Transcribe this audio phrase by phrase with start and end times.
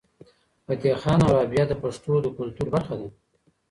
[0.67, 3.07] فتح خان او رابعه د پښتنو د کلتور برخه ده.